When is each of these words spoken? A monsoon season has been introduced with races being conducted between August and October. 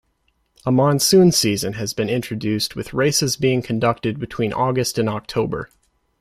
A 0.65 0.71
monsoon 0.71 1.31
season 1.31 1.73
has 1.73 1.93
been 1.93 2.09
introduced 2.09 2.75
with 2.75 2.91
races 2.91 3.35
being 3.35 3.61
conducted 3.61 4.17
between 4.17 4.51
August 4.51 4.97
and 4.97 5.07
October. 5.07 5.69